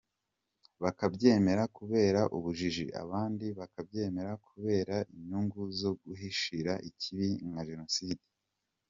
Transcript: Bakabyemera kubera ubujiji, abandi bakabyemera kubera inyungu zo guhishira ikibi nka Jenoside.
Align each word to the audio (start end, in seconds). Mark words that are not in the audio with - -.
Bakabyemera 0.83 1.63
kubera 1.77 2.21
ubujiji, 2.37 2.85
abandi 3.03 3.45
bakabyemera 3.59 4.31
kubera 4.47 4.95
inyungu 5.17 5.61
zo 5.79 5.91
guhishira 6.03 6.73
ikibi 6.89 7.27
nka 7.49 7.63
Jenoside. 7.69 8.23